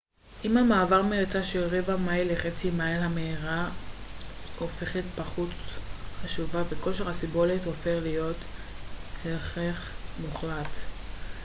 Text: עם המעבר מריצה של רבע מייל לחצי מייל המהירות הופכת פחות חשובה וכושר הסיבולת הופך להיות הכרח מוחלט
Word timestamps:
עם 0.43 0.57
המעבר 0.57 1.01
מריצה 1.03 1.43
של 1.43 1.63
רבע 1.63 1.95
מייל 1.97 2.31
לחצי 2.31 2.69
מייל 2.69 3.01
המהירות 3.03 3.73
הופכת 4.59 5.03
פחות 5.17 5.49
חשובה 6.23 6.63
וכושר 6.69 7.09
הסיבולת 7.09 7.63
הופך 7.65 7.99
להיות 8.03 8.37
הכרח 9.25 9.91
מוחלט 10.21 10.69